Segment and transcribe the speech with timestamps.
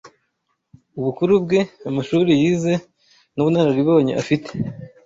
[0.99, 2.73] ubukuru bwe, amashuri yize
[3.35, 4.49] n’ubunararibonye afite